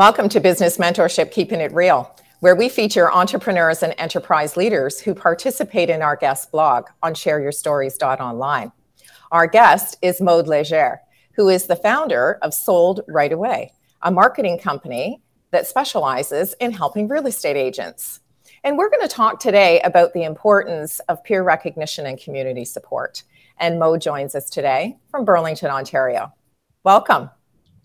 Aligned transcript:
Welcome 0.00 0.30
to 0.30 0.40
Business 0.40 0.78
Mentorship 0.78 1.30
Keeping 1.30 1.60
It 1.60 1.74
Real, 1.74 2.16
where 2.38 2.56
we 2.56 2.70
feature 2.70 3.12
entrepreneurs 3.12 3.82
and 3.82 3.94
enterprise 3.98 4.56
leaders 4.56 4.98
who 4.98 5.14
participate 5.14 5.90
in 5.90 6.00
our 6.00 6.16
guest 6.16 6.50
blog 6.50 6.86
on 7.02 7.12
shareyourstories.online. 7.12 8.72
Our 9.30 9.46
guest 9.46 9.98
is 10.00 10.22
Maude 10.22 10.48
Leger, 10.48 11.02
who 11.32 11.50
is 11.50 11.66
the 11.66 11.76
founder 11.76 12.38
of 12.40 12.54
Sold 12.54 13.02
Right 13.08 13.30
Away, 13.30 13.74
a 14.00 14.10
marketing 14.10 14.58
company 14.58 15.20
that 15.50 15.66
specializes 15.66 16.54
in 16.60 16.72
helping 16.72 17.06
real 17.06 17.26
estate 17.26 17.58
agents. 17.58 18.20
And 18.64 18.78
we're 18.78 18.88
going 18.88 19.06
to 19.06 19.14
talk 19.14 19.38
today 19.38 19.82
about 19.82 20.14
the 20.14 20.22
importance 20.22 21.00
of 21.10 21.22
peer 21.24 21.42
recognition 21.42 22.06
and 22.06 22.18
community 22.18 22.64
support. 22.64 23.22
And 23.58 23.78
Maude 23.78 24.00
joins 24.00 24.34
us 24.34 24.48
today 24.48 24.96
from 25.10 25.26
Burlington, 25.26 25.68
Ontario. 25.68 26.32
Welcome. 26.84 27.28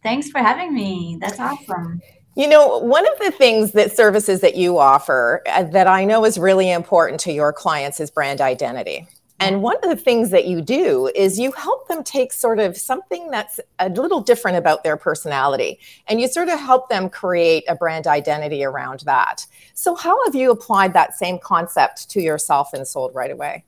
Thanks 0.06 0.30
for 0.30 0.38
having 0.38 0.72
me. 0.72 1.18
That's 1.20 1.40
awesome. 1.40 2.00
You 2.36 2.48
know, 2.48 2.78
one 2.78 3.12
of 3.12 3.18
the 3.18 3.32
things 3.32 3.72
that 3.72 3.98
services 3.98 4.40
that 4.42 4.56
you 4.56 4.78
offer 4.78 5.42
uh, 5.48 5.64
that 5.64 5.88
I 5.88 6.06
know 6.06 6.26
is 6.26 6.38
really 6.38 6.70
important 6.70 7.20
to 7.22 7.32
your 7.32 7.52
clients 7.52 8.00
is 8.00 8.12
brand 8.12 8.40
identity. 8.40 9.08
And 9.40 9.64
one 9.64 9.78
of 9.78 9.90
the 9.90 9.96
things 9.96 10.30
that 10.30 10.46
you 10.46 10.62
do 10.62 11.10
is 11.16 11.40
you 11.40 11.52
help 11.54 11.88
them 11.88 12.04
take 12.04 12.34
sort 12.34 12.60
of 12.60 12.78
something 12.78 13.32
that's 13.32 13.60
a 13.80 13.90
little 13.90 14.22
different 14.22 14.58
about 14.58 14.84
their 14.84 14.96
personality 14.96 15.80
and 16.08 16.22
you 16.22 16.28
sort 16.28 16.50
of 16.50 16.60
help 16.60 16.88
them 16.88 17.10
create 17.10 17.64
a 17.68 17.74
brand 17.74 18.06
identity 18.06 18.64
around 18.64 19.00
that. 19.08 19.48
So, 19.74 19.96
how 19.96 20.24
have 20.26 20.36
you 20.36 20.52
applied 20.52 20.94
that 20.94 21.18
same 21.18 21.40
concept 21.40 22.12
to 22.12 22.22
yourself 22.22 22.74
and 22.74 22.88
sold 22.88 23.16
right 23.16 23.32
away? 23.32 23.66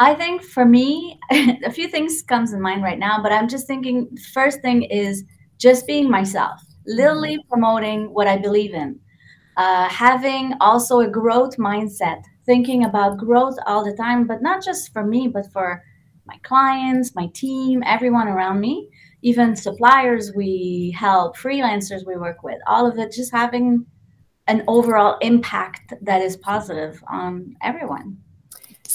I 0.00 0.16
think 0.16 0.42
for 0.42 0.64
me, 0.64 1.20
a 1.30 1.70
few 1.70 1.86
things 1.86 2.20
comes 2.22 2.52
in 2.52 2.60
mind 2.60 2.82
right 2.82 2.98
now, 2.98 3.22
but 3.22 3.30
I'm 3.30 3.48
just 3.48 3.68
thinking 3.68 4.16
first 4.34 4.60
thing 4.60 4.82
is 4.82 5.22
just 5.58 5.86
being 5.86 6.10
myself, 6.10 6.60
literally 6.86 7.36
mm-hmm. 7.36 7.48
promoting 7.48 8.14
what 8.14 8.26
I 8.26 8.38
believe 8.38 8.74
in. 8.74 8.98
Uh, 9.56 9.88
having 9.88 10.54
also 10.60 11.00
a 11.00 11.10
growth 11.10 11.56
mindset 11.56 12.22
thinking 12.46 12.84
about 12.84 13.18
growth 13.18 13.56
all 13.66 13.84
the 13.84 13.96
time, 13.96 14.26
but 14.26 14.40
not 14.40 14.64
just 14.64 14.92
for 14.92 15.04
me, 15.04 15.28
but 15.28 15.50
for 15.52 15.82
my 16.26 16.38
clients, 16.44 17.14
my 17.14 17.26
team, 17.34 17.82
everyone 17.84 18.28
around 18.28 18.60
me, 18.60 18.88
even 19.22 19.56
suppliers 19.56 20.32
we 20.34 20.94
help, 20.96 21.36
freelancers 21.36 22.06
we 22.06 22.16
work 22.16 22.42
with, 22.42 22.58
all 22.66 22.86
of 22.86 22.98
it 22.98 23.12
just 23.12 23.32
having 23.32 23.84
an 24.46 24.62
overall 24.68 25.18
impact 25.20 25.92
that 26.02 26.22
is 26.22 26.36
positive 26.36 27.02
on 27.08 27.54
everyone. 27.62 28.16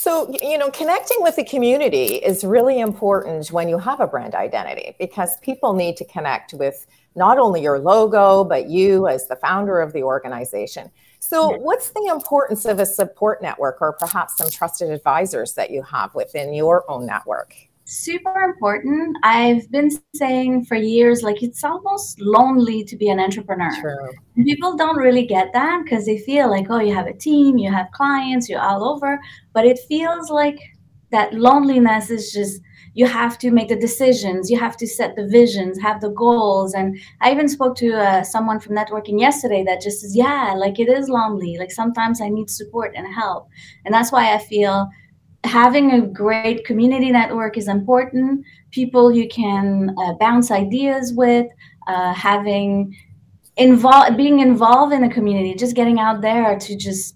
So, 0.04 0.30
you 0.42 0.58
know, 0.58 0.70
connecting 0.70 1.16
with 1.22 1.38
the 1.38 1.46
community 1.46 2.16
is 2.16 2.44
really 2.44 2.82
important 2.82 3.50
when 3.54 3.70
you 3.70 3.78
have 3.78 4.02
a 4.02 4.06
brand 4.06 4.36
identity 4.36 4.98
because 5.00 5.38
people 5.38 5.72
need 5.72 5.96
to 5.96 6.04
connect 6.04 6.54
with 6.54 6.86
not 7.16 7.38
only 7.38 7.62
your 7.62 7.80
logo, 7.80 8.44
but 8.44 8.68
you 8.70 9.08
as 9.08 9.30
the 9.30 9.38
founder 9.38 9.80
of 9.80 9.94
the 9.94 10.04
organization. 10.04 10.92
So, 11.20 11.52
what's 11.58 11.92
the 11.92 12.10
importance 12.12 12.66
of 12.66 12.82
a 12.82 12.86
support 12.86 13.42
network 13.42 13.78
or 13.80 13.94
perhaps 13.94 14.36
some 14.36 14.50
trusted 14.50 14.90
advisors 14.90 15.54
that 15.54 15.72
you 15.72 15.82
have 15.84 16.14
within 16.14 16.54
your 16.54 16.84
own 16.92 17.06
network? 17.06 17.56
Super 17.86 18.42
important. 18.42 19.18
I've 19.24 19.70
been 19.70 19.92
saying 20.16 20.66
for 20.66 20.76
years, 20.76 21.22
like 21.22 21.44
it's 21.44 21.64
almost 21.64 22.20
lonely 22.22 22.84
to 22.86 22.96
be 22.96 23.10
an 23.10 23.20
entrepreneur. 23.20 23.72
True. 23.82 24.44
People 24.46 24.78
don't 24.78 24.98
really 24.98 25.26
get 25.26 25.52
that 25.54 25.82
because 25.84 26.06
they 26.06 26.18
feel 26.20 26.50
like, 26.50 26.68
oh, 26.70 26.80
you 26.80 26.94
have 26.94 27.08
a 27.08 27.14
team, 27.14 27.58
you 27.58 27.72
have 27.72 27.92
clients, 27.92 28.48
you're 28.48 28.62
all 28.62 28.88
over. 28.88 29.20
But 29.52 29.66
it 29.66 29.80
feels 29.88 30.30
like 30.30 30.60
that 31.12 31.34
loneliness 31.34 32.10
is 32.10 32.32
just 32.32 32.62
you 32.96 33.08
have 33.08 33.38
to 33.40 33.52
make 33.52 33.70
the 33.70 33.76
decisions 33.76 34.52
you 34.52 34.60
have 34.60 34.78
to 34.78 34.86
set 34.86 35.16
the 35.16 35.28
visions 35.28 35.80
have 35.80 36.02
the 36.02 36.10
goals 36.10 36.74
and 36.74 36.98
i 37.22 37.32
even 37.32 37.48
spoke 37.48 37.76
to 37.76 37.94
uh, 37.94 38.24
someone 38.24 38.60
from 38.60 38.76
networking 38.76 39.20
yesterday 39.20 39.64
that 39.64 39.82
just 39.82 40.02
says 40.02 40.16
yeah 40.16 40.54
like 40.58 40.80
it 40.80 40.90
is 40.90 41.10
lonely 41.10 41.58
like 41.58 41.72
sometimes 41.72 42.22
i 42.22 42.30
need 42.30 42.50
support 42.50 42.94
and 42.96 43.12
help 43.14 43.48
and 43.86 43.94
that's 43.94 44.12
why 44.12 44.34
i 44.34 44.38
feel 44.38 44.90
having 45.44 45.92
a 45.92 46.02
great 46.02 46.66
community 46.66 47.12
network 47.12 47.58
is 47.58 47.68
important. 47.68 48.46
People 48.72 49.12
you 49.12 49.28
can 49.28 49.96
uh, 49.98 50.14
bounce 50.14 50.52
ideas 50.52 51.14
with 51.14 51.48
uh, 51.88 52.14
having 52.14 52.96
involved 53.58 54.18
being 54.18 54.40
involved 54.40 54.94
in 54.94 55.04
a 55.04 55.10
community 55.10 55.54
just 55.54 55.76
getting 55.76 56.00
out 56.00 56.22
there 56.22 56.58
to 56.58 56.76
just 56.76 57.16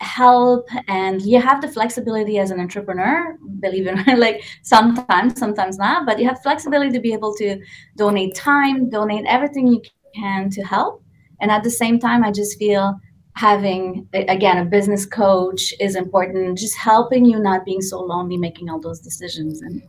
help. 0.00 0.68
And 0.88 1.20
you 1.22 1.40
have 1.40 1.60
the 1.60 1.68
flexibility 1.68 2.38
as 2.38 2.50
an 2.50 2.60
entrepreneur 2.60 3.36
believe 3.60 3.86
it 3.86 3.90
or 3.90 4.04
not 4.04 4.18
like 4.26 4.44
sometimes 4.62 5.38
sometimes 5.38 5.76
not 5.76 6.06
but 6.06 6.18
you 6.18 6.26
have 6.26 6.40
flexibility 6.42 6.90
to 6.90 7.00
be 7.00 7.12
able 7.12 7.34
to 7.34 7.60
donate 7.96 8.34
time 8.34 8.88
donate 8.88 9.24
everything 9.26 9.66
you 9.66 9.82
can 10.14 10.50
to 10.50 10.62
help. 10.62 11.02
And 11.40 11.50
at 11.50 11.62
the 11.62 11.70
same 11.70 11.98
time 11.98 12.24
i 12.24 12.32
just 12.32 12.58
feel 12.58 12.98
having 13.38 14.08
again 14.14 14.58
a 14.58 14.64
business 14.64 15.06
coach 15.06 15.72
is 15.78 15.94
important 15.94 16.58
just 16.58 16.76
helping 16.76 17.24
you 17.24 17.38
not 17.38 17.64
being 17.64 17.80
so 17.80 18.00
lonely 18.00 18.36
making 18.36 18.68
all 18.68 18.80
those 18.80 18.98
decisions 18.98 19.62
and 19.62 19.80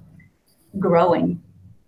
growing 0.78 1.42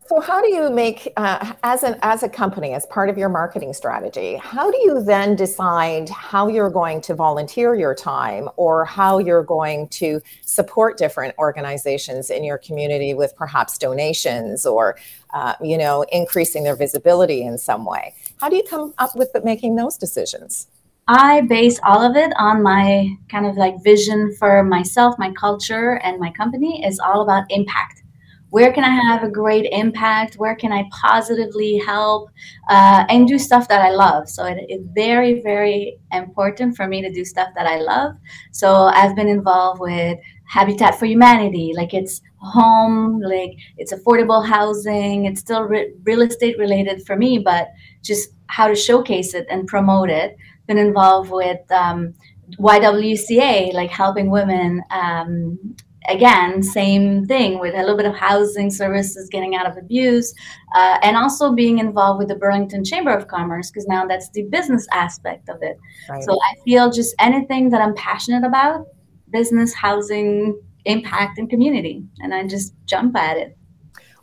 so, 0.08 0.20
how 0.20 0.42
do 0.42 0.54
you 0.54 0.70
make 0.70 1.14
uh, 1.16 1.54
as 1.64 1.84
an 1.84 1.98
as 2.02 2.22
a 2.22 2.28
company, 2.28 2.74
as 2.74 2.86
part 2.88 3.08
of 3.10 3.18
your 3.18 3.30
marketing 3.30 3.72
strategy? 3.72 4.36
How 4.36 4.70
do 4.70 4.78
you 4.80 5.02
then 5.02 5.38
decide 5.38 6.10
how 6.10 6.50
you're 6.50 6.70
going 6.70 7.00
to 7.04 7.16
volunteer 7.16 7.76
your 7.76 7.96
time, 7.96 8.50
or 8.58 8.84
how 8.84 9.20
you're 9.20 9.44
going 9.44 9.88
to 10.00 10.20
support 10.42 10.98
different 10.98 11.34
organizations 11.38 12.30
in 12.30 12.44
your 12.44 12.58
community 12.58 13.14
with 13.14 13.34
perhaps 13.38 13.78
donations, 13.78 14.66
or 14.66 14.98
uh, 15.34 15.54
you 15.62 15.78
know, 15.78 16.04
increasing 16.12 16.66
their 16.66 16.76
visibility 16.76 17.42
in 17.44 17.58
some 17.58 17.86
way? 17.86 18.14
How 18.36 18.50
do 18.50 18.58
you 18.58 18.64
come 18.70 18.94
up 18.98 19.16
with 19.16 19.30
making 19.46 19.78
those 19.78 19.96
decisions? 19.96 20.68
I 21.08 21.42
base 21.42 21.80
all 21.84 22.02
of 22.02 22.16
it 22.16 22.32
on 22.38 22.64
my 22.64 23.18
kind 23.30 23.46
of 23.46 23.58
like 23.58 23.84
vision 23.84 24.34
for 24.38 24.64
myself, 24.64 25.16
my 25.18 25.32
culture, 25.32 26.00
and 26.04 26.20
my 26.20 26.32
company 26.32 26.86
is 26.86 27.00
all 27.00 27.22
about 27.22 27.44
impact. 27.50 28.04
Where 28.50 28.74
can 28.74 28.84
i 28.84 28.90
have 28.90 29.24
a 29.24 29.30
great 29.30 29.66
impact? 29.72 30.36
Where 30.36 30.56
can 30.56 30.74
i 30.74 30.88
positively 30.92 31.78
help 31.78 32.30
uh, 32.70 33.06
and 33.10 33.28
do 33.28 33.40
stuff 33.40 33.68
that 33.70 33.82
i 33.82 33.92
love? 33.92 34.28
So 34.30 34.44
it's 34.46 34.84
very 34.94 35.42
very 35.42 35.98
important 36.12 36.76
for 36.76 36.86
me 36.86 37.02
to 37.02 37.12
do 37.12 37.24
stuff 37.24 37.50
that 37.56 37.66
i 37.66 37.78
love. 37.78 38.16
So 38.52 38.74
i've 39.00 39.16
been 39.16 39.30
involved 39.30 39.80
with 39.80 40.20
habitat 40.48 41.00
for 41.00 41.06
humanity 41.06 41.72
like 41.74 41.94
it's 41.94 42.20
home 42.42 43.22
like 43.22 43.52
it's 43.78 43.94
affordable 43.94 44.46
housing 44.46 45.26
it's 45.26 45.40
still 45.40 45.64
re- 45.64 45.94
real 46.04 46.22
estate 46.24 46.58
related 46.58 47.02
for 47.06 47.16
me 47.16 47.38
but 47.40 47.70
just 48.04 48.32
how 48.48 48.68
to 48.68 48.76
showcase 48.76 49.34
it 49.34 49.46
and 49.50 49.66
promote 49.66 50.10
it 50.10 50.36
been 50.72 50.86
involved 50.88 51.32
with 51.32 51.60
um, 51.72 52.14
YWCA, 52.60 53.74
like 53.74 53.90
helping 53.90 54.30
women 54.32 54.82
um, 54.90 55.76
again, 56.08 56.64
same 56.64 57.26
thing 57.26 57.60
with 57.60 57.76
a 57.76 57.80
little 57.80 57.98
bit 57.98 58.06
of 58.06 58.16
housing 58.16 58.72
services, 58.72 59.30
getting 59.30 59.56
out 59.56 59.70
of 59.70 59.78
abuse, 59.78 60.34
uh, 60.76 60.98
and 61.04 61.16
also 61.16 61.54
being 61.54 61.80
involved 61.80 62.20
with 62.20 62.28
the 62.28 62.36
Burlington 62.36 62.84
Chamber 62.84 63.12
of 63.12 63.28
Commerce 63.28 63.70
because 63.70 63.88
now 63.88 64.06
that's 64.06 64.30
the 64.32 64.44
business 64.44 64.88
aspect 64.92 65.50
of 65.50 65.58
it. 65.62 65.78
Right. 66.10 66.24
So 66.24 66.34
I 66.34 66.56
feel 66.66 66.92
just 66.92 67.14
anything 67.20 67.70
that 67.70 67.82
I'm 67.82 67.96
passionate 67.96 68.46
about, 68.46 68.88
business, 69.32 69.74
housing, 69.74 70.60
impact, 70.86 71.38
and 71.38 71.50
community, 71.50 72.04
and 72.20 72.34
I 72.34 72.48
just 72.48 72.74
jump 72.86 73.16
at 73.16 73.38
it. 73.38 73.58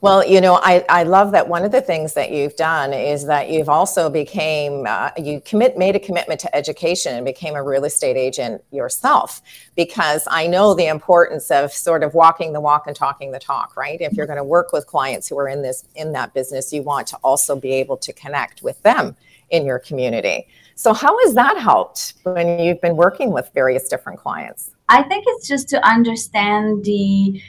Well, 0.00 0.24
you 0.24 0.40
know, 0.40 0.60
I, 0.62 0.84
I 0.88 1.02
love 1.02 1.32
that 1.32 1.48
one 1.48 1.64
of 1.64 1.72
the 1.72 1.80
things 1.80 2.14
that 2.14 2.30
you've 2.30 2.54
done 2.54 2.92
is 2.92 3.26
that 3.26 3.50
you've 3.50 3.68
also 3.68 4.08
became 4.08 4.86
uh, 4.86 5.10
you 5.16 5.40
commit 5.40 5.76
made 5.76 5.96
a 5.96 5.98
commitment 5.98 6.38
to 6.40 6.54
education 6.54 7.16
and 7.16 7.24
became 7.24 7.56
a 7.56 7.62
real 7.64 7.84
estate 7.84 8.16
agent 8.16 8.62
yourself 8.70 9.42
because 9.74 10.22
I 10.30 10.46
know 10.46 10.72
the 10.72 10.86
importance 10.86 11.50
of 11.50 11.72
sort 11.72 12.04
of 12.04 12.14
walking 12.14 12.52
the 12.52 12.60
walk 12.60 12.86
and 12.86 12.94
talking 12.94 13.32
the 13.32 13.40
talk, 13.40 13.76
right? 13.76 14.00
If 14.00 14.12
you're 14.12 14.26
going 14.26 14.36
to 14.36 14.44
work 14.44 14.72
with 14.72 14.86
clients 14.86 15.26
who 15.26 15.36
are 15.36 15.48
in 15.48 15.62
this 15.62 15.84
in 15.96 16.12
that 16.12 16.32
business, 16.32 16.72
you 16.72 16.82
want 16.82 17.08
to 17.08 17.16
also 17.24 17.56
be 17.56 17.72
able 17.72 17.96
to 17.96 18.12
connect 18.12 18.62
with 18.62 18.80
them 18.84 19.16
in 19.50 19.66
your 19.66 19.80
community. 19.80 20.46
So 20.76 20.92
how 20.92 21.18
has 21.24 21.34
that 21.34 21.58
helped 21.58 22.14
when 22.22 22.60
you've 22.60 22.80
been 22.80 22.96
working 22.96 23.32
with 23.32 23.50
various 23.52 23.88
different 23.88 24.20
clients? 24.20 24.70
I 24.88 25.02
think 25.02 25.24
it's 25.26 25.48
just 25.48 25.68
to 25.70 25.84
understand 25.86 26.84
the 26.84 27.42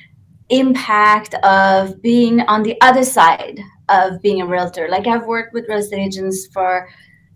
impact 0.50 1.36
of 1.44 2.02
being 2.02 2.42
on 2.42 2.64
the 2.64 2.80
other 2.82 3.04
side 3.04 3.60
of 3.90 4.22
being 4.22 4.42
a 4.42 4.46
realtor. 4.46 4.88
Like 4.90 5.08
I've 5.08 5.26
worked 5.26 5.54
with 5.54 5.68
real 5.68 5.80
estate 5.80 6.00
agents 6.00 6.48
for 6.54 6.90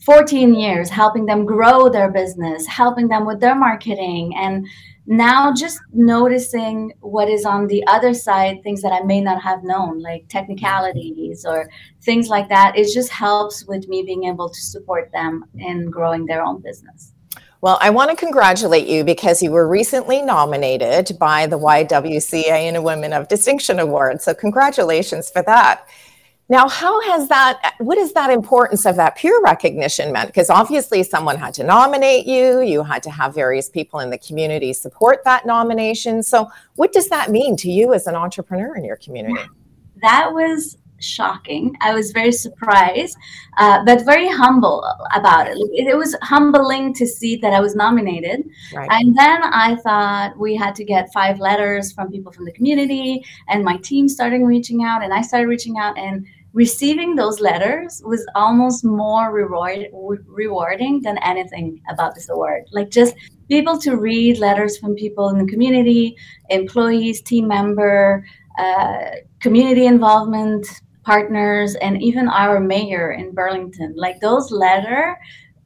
14 0.06 0.54
years, 0.54 0.90
helping 0.90 1.26
them 1.26 1.46
grow 1.46 1.88
their 1.88 2.12
business, 2.12 2.68
helping 2.68 3.08
them 3.08 3.26
with 3.26 3.40
their 3.40 3.56
marketing, 3.56 4.34
and 4.36 4.68
now 5.06 5.54
just 5.54 5.80
noticing 5.94 6.92
what 7.00 7.30
is 7.30 7.46
on 7.46 7.68
the 7.68 7.86
other 7.88 8.14
side, 8.14 8.62
things 8.64 8.82
that 8.82 8.92
I 8.92 9.04
may 9.04 9.22
not 9.22 9.42
have 9.42 9.64
known, 9.64 10.00
like 10.00 10.28
technicalities 10.28 11.46
or 11.46 11.70
things 12.04 12.30
like 12.30 12.50
that. 12.50 12.78
It 12.78 12.94
just 12.94 13.10
helps 13.10 13.66
with 13.66 13.88
me 13.88 14.04
being 14.04 14.26
able 14.26 14.50
to 14.50 14.62
support 14.62 15.10
them 15.12 15.46
in 15.56 15.90
growing 15.90 16.26
their 16.26 16.44
own 16.44 16.62
business. 16.62 17.13
Well, 17.64 17.78
I 17.80 17.92
want 17.92 18.10
to 18.10 18.18
congratulate 18.18 18.90
you 18.90 19.06
because 19.06 19.42
you 19.42 19.50
were 19.50 19.70
recently 19.70 20.22
nominated 20.22 21.18
by 21.18 21.48
the 21.48 21.58
YWCA 21.58 22.68
in 22.68 22.76
a 22.76 22.82
Women 22.82 23.14
of 23.14 23.30
Distinction 23.30 23.80
Award. 23.80 24.22
So, 24.22 24.34
congratulations 24.34 25.30
for 25.30 25.42
that. 25.44 25.88
Now, 26.50 26.68
how 26.68 27.00
has 27.04 27.30
that, 27.30 27.76
what 27.78 27.98
is 27.98 28.12
that 28.16 28.32
importance 28.32 28.86
of 28.86 28.98
that 28.98 29.16
peer 29.16 29.40
recognition 29.42 30.12
meant? 30.12 30.28
Because 30.28 30.50
obviously 30.50 31.04
someone 31.04 31.38
had 31.38 31.54
to 31.54 31.64
nominate 31.64 32.28
you, 32.28 32.60
you 32.60 32.84
had 32.84 33.02
to 33.04 33.10
have 33.10 33.34
various 33.34 33.70
people 33.70 34.02
in 34.02 34.10
the 34.10 34.18
community 34.18 34.74
support 34.74 35.24
that 35.24 35.46
nomination. 35.46 36.22
So, 36.22 36.52
what 36.76 36.92
does 36.92 37.08
that 37.08 37.32
mean 37.32 37.56
to 37.56 37.72
you 37.72 37.94
as 37.94 38.08
an 38.08 38.16
entrepreneur 38.16 38.76
in 38.76 38.84
your 38.84 38.98
community? 38.98 39.40
That 40.02 40.34
was 40.34 40.78
shocking. 41.04 41.76
I 41.82 41.94
was 41.94 42.12
very 42.12 42.32
surprised, 42.32 43.18
uh, 43.58 43.84
but 43.86 44.06
very 44.06 44.28
humble 44.28 44.84
about 45.14 45.48
it. 45.48 45.58
It 45.74 45.98
was 45.98 46.16
humbling 46.22 46.94
to 46.96 47.06
see 47.06 47.36
that 47.38 47.54
I 47.54 47.60
was 47.60 47.76
nominated. 47.76 48.44
Right. 48.74 48.90
And 48.92 49.16
then 49.18 49.44
I 49.44 49.76
thought 49.76 50.38
we 50.38 50.56
had 50.56 50.76
to 50.76 50.84
get 50.84 51.14
five 51.14 51.40
letters 51.40 51.92
from 51.92 52.12
people 52.12 52.32
from 52.32 52.46
the 52.46 52.54
community, 52.54 53.24
and 53.48 53.64
my 53.64 53.78
team 53.78 54.08
started 54.08 54.42
reaching 54.44 54.84
out, 54.84 55.04
and 55.04 55.14
I 55.14 55.22
started 55.22 55.48
reaching 55.48 55.78
out, 55.78 55.98
and 55.98 56.26
receiving 56.54 57.16
those 57.16 57.40
letters 57.40 58.02
was 58.06 58.26
almost 58.36 58.86
more 58.86 59.32
reward, 59.32 59.88
rewarding 60.28 61.02
than 61.02 61.18
anything 61.24 61.82
about 61.90 62.14
this 62.14 62.30
award. 62.30 62.64
Like 62.72 62.90
just 62.90 63.16
be 63.50 63.56
able 63.56 63.80
to 63.80 63.98
read 63.98 64.38
letters 64.38 64.78
from 64.78 64.96
people 64.96 65.30
in 65.30 65.40
the 65.40 65.52
community, 65.52 66.16
employees, 66.50 67.22
team 67.22 67.48
member, 67.48 68.26
uh, 68.60 69.12
community 69.40 69.88
involvement, 69.88 70.68
partners 71.04 71.76
and 71.76 72.02
even 72.02 72.28
our 72.28 72.60
mayor 72.60 73.12
in 73.12 73.34
Burlington. 73.34 73.94
Like 73.96 74.20
those 74.20 74.52
letter 74.52 75.18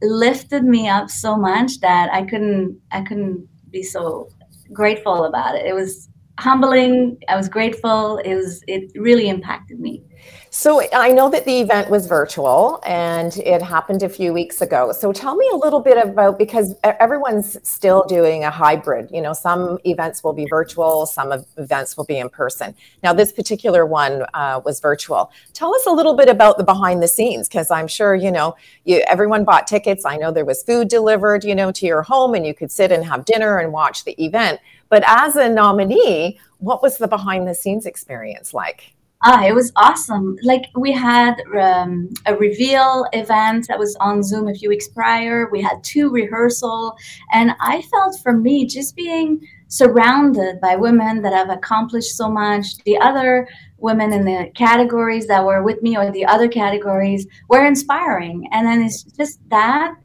lifted 0.02 0.64
me 0.64 0.88
up 0.88 1.10
so 1.10 1.36
much 1.36 1.80
that 1.80 2.14
I 2.14 2.24
couldn't 2.24 2.80
I 2.92 3.02
couldn't 3.02 3.48
be 3.72 3.84
so 3.84 4.30
grateful 4.74 5.26
about 5.26 5.56
it. 5.56 5.66
It 5.66 5.74
was 5.74 6.10
humbling. 6.40 7.18
I 7.28 7.36
was 7.36 7.50
grateful. 7.50 8.18
It 8.20 8.36
was 8.36 8.64
it 8.68 8.92
really 8.96 9.30
impacted 9.30 9.80
me. 9.80 10.04
So 10.50 10.82
I 10.94 11.12
know 11.12 11.30
that 11.30 11.46
the 11.46 11.60
event 11.60 11.90
was 11.90 12.08
virtual 12.08 12.82
and 12.86 13.36
it 13.38 13.62
happened 13.62 14.02
a 14.02 14.10
few 14.10 14.34
weeks 14.34 14.62
ago. 14.62 14.92
So 14.92 15.12
tell 15.12 15.36
me 15.36 15.48
a 15.54 15.56
little 15.56 15.82
bit 15.82 16.04
about 16.04 16.40
because 16.40 16.74
everyone's 16.84 17.58
still 17.68 18.06
doing 18.08 18.44
a 18.44 18.50
hybrid. 18.50 19.10
You 19.12 19.22
know, 19.22 19.34
some 19.34 19.78
events 19.84 20.24
will 20.24 20.34
be 20.34 20.48
virtual, 20.50 21.06
some 21.06 21.44
events 21.58 21.98
will 21.98 22.06
be 22.06 22.18
in 22.18 22.30
person. 22.30 22.74
Now, 23.04 23.14
this 23.14 23.32
particular 23.32 23.86
one 23.86 24.26
uh, 24.34 24.62
was 24.64 24.80
virtual. 24.80 25.32
Tell 25.54 25.76
us 25.76 25.86
a 25.86 25.92
little 25.92 26.16
bit 26.16 26.30
about 26.30 26.58
the 26.58 26.64
behind 26.64 27.04
the 27.04 27.08
scenes 27.08 27.48
because 27.48 27.70
I'm 27.70 27.88
sure 27.88 28.16
you 28.16 28.32
know 28.32 28.56
you, 28.86 29.04
everyone 29.08 29.44
bought 29.44 29.68
tickets. 29.68 30.06
I 30.06 30.18
know 30.18 30.32
there 30.32 30.46
was 30.46 30.64
food 30.64 30.88
delivered, 30.88 31.44
you 31.44 31.56
know, 31.56 31.72
to 31.74 31.86
your 31.86 32.02
home, 32.02 32.34
and 32.34 32.46
you 32.46 32.54
could 32.54 32.72
sit 32.72 32.92
and 32.92 33.06
have 33.06 33.26
dinner 33.26 33.60
and 33.60 33.72
watch 33.72 34.06
the 34.06 34.20
event. 34.24 34.60
But 34.90 35.04
as 35.06 35.36
a 35.36 35.50
nominee, 35.50 36.40
what 36.60 36.82
was 36.82 36.98
the 36.98 37.08
behind 37.08 37.48
the 37.48 37.56
scenes 37.56 37.86
experience 37.86 38.54
like? 38.54 38.94
Ah, 39.24 39.46
it 39.46 39.56
was 39.56 39.72
awesome. 39.76 40.38
Like 40.44 40.66
we 40.76 40.92
had 40.92 41.42
um, 41.60 42.10
a 42.28 42.36
reveal 42.36 43.08
event 43.14 43.68
that 43.68 43.80
was 43.80 43.96
on 43.96 44.22
Zoom 44.22 44.48
a 44.48 44.54
few 44.54 44.70
weeks 44.70 44.88
prior. 44.90 45.50
We 45.52 45.60
had 45.60 45.84
two 45.84 46.12
rehearsal, 46.12 46.96
and 47.34 47.52
I 47.60 47.82
felt 47.82 48.20
for 48.22 48.34
me 48.34 48.68
just 48.68 48.96
being 48.96 49.42
surrounded 49.70 50.62
by 50.62 50.76
women 50.76 51.24
that 51.24 51.34
have 51.34 51.50
accomplished 51.50 52.16
so 52.16 52.30
much. 52.30 52.78
The 52.86 52.98
other 53.00 53.50
women 53.80 54.14
in 54.14 54.24
the 54.24 54.52
categories 54.56 55.26
that 55.28 55.44
were 55.44 55.64
with 55.64 55.82
me 55.82 55.98
or 55.98 56.12
the 56.12 56.26
other 56.26 56.48
categories 56.48 57.26
were 57.50 57.66
inspiring, 57.66 58.48
and 58.52 58.68
then 58.68 58.84
it's 58.84 59.02
just 59.04 59.40
that 59.50 59.96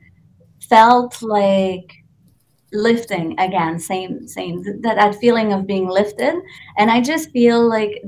felt 0.71 1.21
like 1.23 2.02
lifting 2.73 3.39
again 3.39 3.79
same 3.79 4.27
same 4.27 4.63
that, 4.83 4.97
that 4.97 5.15
feeling 5.17 5.53
of 5.53 5.67
being 5.67 5.89
lifted 5.89 6.35
and 6.79 6.91
i 6.91 7.01
just 7.01 7.31
feel 7.31 7.69
like 7.69 8.03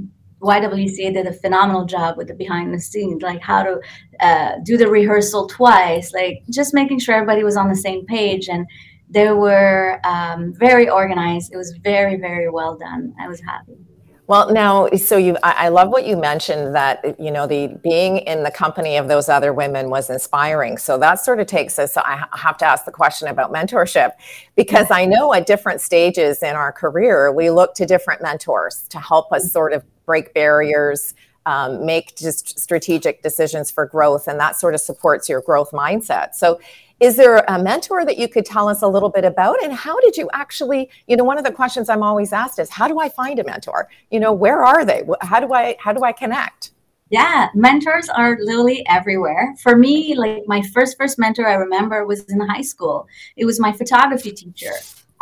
YWCA 0.45 1.15
did 1.15 1.27
a 1.27 1.33
phenomenal 1.33 1.87
job 1.87 2.17
with 2.17 2.29
the 2.29 2.35
behind 2.35 2.73
the 2.73 2.79
scenes, 2.79 3.23
like 3.23 3.41
how 3.41 3.63
to 3.63 3.81
uh, 4.21 4.53
do 4.63 4.77
the 4.77 4.89
rehearsal 4.89 5.49
twice, 5.49 6.13
like 6.13 6.43
just 6.51 6.75
making 6.75 6.99
sure 6.99 7.15
everybody 7.15 7.43
was 7.43 7.57
on 7.57 7.69
the 7.69 7.77
same 7.77 8.05
page. 8.07 8.49
And 8.49 8.67
they 9.09 9.31
were 9.33 10.01
um, 10.05 10.53
very 10.55 10.89
organized. 10.89 11.53
It 11.53 11.57
was 11.57 11.73
very, 11.83 12.17
very 12.17 12.51
well 12.51 12.77
done. 12.77 13.15
I 13.19 13.29
was 13.29 13.41
happy. 13.41 13.79
Well, 14.27 14.51
now, 14.51 14.89
so 14.97 15.19
you, 15.19 15.37
I, 15.43 15.67
I, 15.67 15.69
love 15.69 15.91
what 15.91 16.07
you 16.07 16.17
mentioned 16.17 16.75
that, 16.75 17.21
you 17.21 17.31
know, 17.31 17.47
the 17.47 17.79
being 17.83 18.19
in 18.19 18.43
the 18.43 18.51
company 18.51 18.97
of 18.97 19.07
those 19.07 19.29
other 19.29 19.53
women 19.53 19.91
was 19.91 20.09
inspiring. 20.09 20.79
So 20.79 20.97
that 20.97 21.17
sort 21.17 21.41
of 21.41 21.47
takes 21.47 21.79
us, 21.79 21.99
I 21.99 22.25
have 22.33 22.57
to 22.59 22.65
ask 22.65 22.87
the 22.87 22.91
question 22.91 23.29
about 23.29 23.53
mentorship 23.53 24.13
because 24.57 24.91
I 24.91 25.05
know 25.05 25.35
at 25.35 25.47
different 25.47 25.83
stages 25.83 26.43
in 26.43 26.57
our 26.57 26.73
career, 26.73 27.33
we 27.33 27.51
look 27.51 27.75
to 27.75 27.85
different 27.85 28.23
mentors 28.23 28.87
to 28.89 28.99
help 28.99 29.31
us 29.31 29.53
sort 29.53 29.75
of 29.75 29.85
break 30.07 30.33
barriers, 30.33 31.13
um, 31.45 31.85
make 31.85 32.17
just 32.17 32.59
strategic 32.59 33.23
decisions 33.23 33.71
for 33.71 33.85
growth. 33.85 34.27
And 34.27 34.41
that 34.41 34.57
sort 34.57 34.73
of 34.73 34.81
supports 34.81 35.29
your 35.29 35.43
growth 35.43 35.73
mindset. 35.73 36.35
So 36.35 36.61
is 37.01 37.17
there 37.17 37.45
a 37.49 37.59
mentor 37.63 38.05
that 38.05 38.19
you 38.19 38.29
could 38.29 38.45
tell 38.45 38.69
us 38.69 38.83
a 38.83 38.89
little 38.89 39.09
bit 39.09 39.25
about? 39.25 39.63
And 39.63 39.73
how 39.73 39.99
did 40.01 40.17
you 40.17 40.29
actually, 40.33 40.91
you 41.07 41.17
know, 41.17 41.25
one 41.25 41.39
of 41.39 41.45
the 41.45 41.53
questions 41.53 41.89
I'm 41.89 42.03
always 42.03 42.33
asked 42.33 42.59
is, 42.59 42.71
how 42.71 42.89
do 42.89 43.01
I 43.01 43.09
find 43.09 43.39
a 43.39 43.45
mentor? 43.45 43.89
You 44.11 44.21
know, 44.21 44.33
where 44.33 44.65
are 44.65 44.85
they? 44.85 45.03
How 45.21 45.41
do 45.41 45.53
I, 45.53 45.77
how 45.81 45.93
do 45.93 46.05
I 46.05 46.13
connect? 46.13 46.71
Yeah, 47.11 47.49
mentors 47.55 48.09
are 48.09 48.39
literally 48.41 48.85
everywhere. 48.89 49.55
For 49.63 49.77
me, 49.77 50.15
like 50.15 50.45
my 50.47 50.63
first 50.63 50.97
first 50.97 51.19
mentor 51.19 51.47
I 51.47 51.55
remember 51.55 52.07
was 52.07 52.25
in 52.25 52.41
high 52.41 52.63
school. 52.63 53.07
It 53.37 53.45
was 53.45 53.61
my 53.61 53.73
photography 53.73 54.33
teacher. 54.33 54.73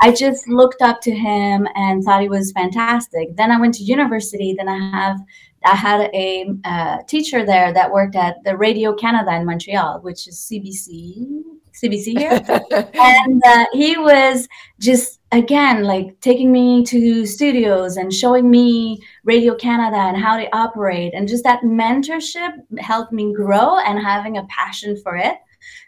I 0.00 0.12
just 0.12 0.48
looked 0.48 0.80
up 0.80 1.00
to 1.02 1.14
him 1.14 1.68
and 1.74 2.02
thought 2.02 2.22
he 2.22 2.28
was 2.28 2.52
fantastic. 2.52 3.36
Then 3.36 3.50
I 3.50 3.60
went 3.60 3.74
to 3.74 3.82
university. 3.82 4.54
Then 4.56 4.68
I 4.68 4.78
have 4.78 5.20
I 5.64 5.76
had 5.76 6.10
a 6.12 6.46
uh, 6.64 6.98
teacher 7.06 7.44
there 7.44 7.72
that 7.72 7.92
worked 7.92 8.16
at 8.16 8.42
the 8.44 8.56
Radio 8.56 8.94
Canada 8.94 9.34
in 9.34 9.44
Montreal, 9.44 10.00
which 10.00 10.26
is 10.26 10.36
CBC 10.36 11.42
CBC 11.82 12.18
here. 12.18 12.40
and 12.94 13.42
uh, 13.44 13.66
he 13.72 13.96
was 13.96 14.48
just, 14.78 15.20
again, 15.32 15.84
like 15.84 16.18
taking 16.20 16.52
me 16.52 16.84
to 16.84 17.26
studios 17.26 17.96
and 17.96 18.12
showing 18.12 18.50
me 18.50 19.02
Radio 19.24 19.54
Canada 19.54 19.96
and 19.96 20.16
how 20.16 20.36
they 20.36 20.48
operate. 20.50 21.12
And 21.14 21.28
just 21.28 21.44
that 21.44 21.62
mentorship 21.62 22.52
helped 22.78 23.12
me 23.12 23.32
grow 23.32 23.78
and 23.78 23.98
having 23.98 24.38
a 24.38 24.46
passion 24.46 24.96
for 25.02 25.16
it. 25.16 25.36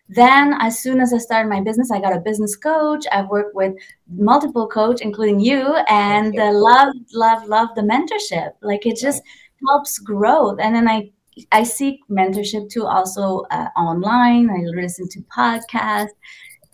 Then, 0.08 0.54
as 0.60 0.78
soon 0.78 1.00
as 1.00 1.14
I 1.14 1.18
started 1.18 1.48
my 1.48 1.62
business, 1.62 1.90
I 1.90 2.00
got 2.00 2.14
a 2.14 2.20
business 2.20 2.56
coach. 2.56 3.06
I've 3.10 3.28
worked 3.28 3.54
with 3.54 3.74
multiple 4.14 4.68
coach, 4.68 5.00
including 5.00 5.40
you, 5.40 5.74
and 5.88 6.38
uh, 6.38 6.52
love, 6.52 6.94
love, 7.14 7.48
love 7.48 7.68
the 7.74 7.80
mentorship. 7.80 8.52
Like 8.60 8.84
it 8.84 8.98
just 8.98 9.22
helps 9.66 9.98
growth. 9.98 10.58
And 10.60 10.74
then 10.76 10.88
I 10.88 11.10
I 11.52 11.62
seek 11.62 12.00
mentorship 12.10 12.70
too, 12.70 12.86
also 12.86 13.44
uh, 13.50 13.68
online. 13.76 14.50
I 14.50 14.62
listen 14.64 15.08
to 15.10 15.20
podcasts. 15.36 16.14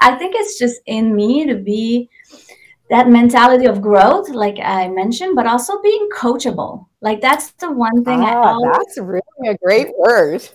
I 0.00 0.16
think 0.16 0.34
it's 0.36 0.58
just 0.58 0.80
in 0.86 1.14
me 1.14 1.46
to 1.46 1.56
be 1.56 2.08
that 2.90 3.08
mentality 3.08 3.66
of 3.66 3.80
growth, 3.80 4.28
like 4.30 4.58
I 4.62 4.88
mentioned, 4.88 5.36
but 5.36 5.46
also 5.46 5.80
being 5.80 6.08
coachable. 6.14 6.86
Like 7.00 7.20
that's 7.20 7.52
the 7.52 7.70
one 7.70 8.04
thing. 8.04 8.20
Ah, 8.20 8.54
always, 8.54 8.72
that's 8.72 8.98
really 8.98 9.22
a 9.48 9.56
great 9.58 9.96
word. 9.96 10.48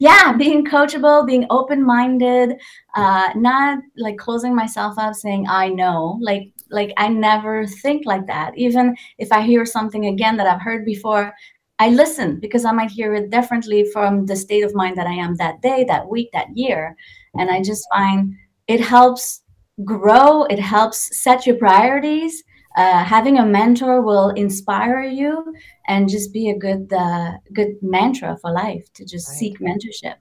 Yeah, 0.00 0.32
being 0.36 0.66
coachable, 0.66 1.24
being 1.24 1.46
open-minded, 1.50 2.60
uh, 2.96 3.28
not 3.36 3.78
like 3.96 4.18
closing 4.18 4.54
myself 4.54 4.98
up, 4.98 5.14
saying 5.14 5.46
I 5.48 5.68
know. 5.68 6.18
Like, 6.20 6.52
like 6.68 6.92
I 6.96 7.08
never 7.08 7.64
think 7.64 8.04
like 8.04 8.26
that. 8.26 8.58
Even 8.58 8.96
if 9.18 9.30
I 9.30 9.42
hear 9.42 9.64
something 9.64 10.06
again 10.06 10.36
that 10.38 10.48
I've 10.48 10.60
heard 10.60 10.84
before, 10.84 11.32
I 11.78 11.90
listen 11.90 12.38
because 12.40 12.64
I 12.64 12.72
might 12.72 12.90
hear 12.90 13.14
it 13.14 13.30
differently 13.30 13.84
from 13.92 14.26
the 14.26 14.36
state 14.36 14.62
of 14.62 14.74
mind 14.74 14.96
that 14.96 15.06
I 15.06 15.14
am 15.14 15.34
that 15.36 15.60
day, 15.60 15.84
that 15.84 16.08
week, 16.08 16.30
that 16.32 16.56
year. 16.56 16.96
And 17.34 17.50
I 17.50 17.62
just 17.62 17.86
find 17.92 18.34
it 18.68 18.80
helps 18.80 19.42
grow, 19.84 20.44
it 20.44 20.60
helps 20.60 21.20
set 21.20 21.46
your 21.46 21.56
priorities. 21.56 22.42
Uh, 22.76 23.04
having 23.04 23.38
a 23.38 23.46
mentor 23.46 24.02
will 24.02 24.30
inspire 24.30 25.02
you 25.02 25.54
and 25.86 26.08
just 26.08 26.32
be 26.32 26.50
a 26.50 26.58
good 26.58 26.92
uh, 26.92 27.32
good 27.52 27.76
mantra 27.82 28.36
for 28.40 28.50
life 28.50 28.92
to 28.94 29.04
just 29.04 29.28
right. 29.28 29.38
seek 29.38 29.60
mentorship. 29.60 30.16